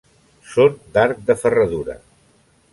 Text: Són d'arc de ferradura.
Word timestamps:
Són 0.53 0.79
d'arc 0.95 1.21
de 1.29 1.37
ferradura. 1.43 1.99